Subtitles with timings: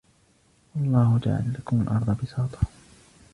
[0.75, 2.59] والله جعل لكم الأرض بساطا